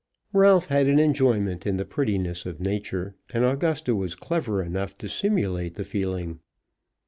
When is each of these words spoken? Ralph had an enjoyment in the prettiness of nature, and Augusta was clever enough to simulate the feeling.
Ralph 0.33 0.65
had 0.65 0.87
an 0.87 0.97
enjoyment 0.97 1.67
in 1.67 1.77
the 1.77 1.85
prettiness 1.85 2.47
of 2.47 2.59
nature, 2.59 3.13
and 3.35 3.45
Augusta 3.45 3.93
was 3.93 4.15
clever 4.15 4.63
enough 4.63 4.97
to 4.97 5.07
simulate 5.07 5.75
the 5.75 5.83
feeling. 5.83 6.39